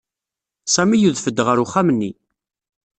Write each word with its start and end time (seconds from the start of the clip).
Sami 0.73 0.97
yudef-d 0.97 1.37
ɣer 1.43 1.57
uxxam-nni. 1.63 2.11